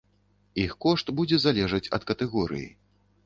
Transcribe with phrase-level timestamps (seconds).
[0.63, 2.65] Іх кошт будзе залежаць ад катэгорыі.